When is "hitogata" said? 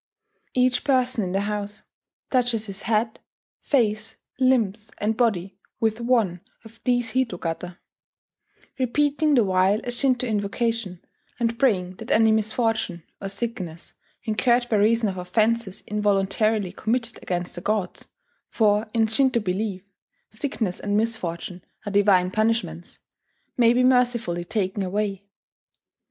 7.11-7.77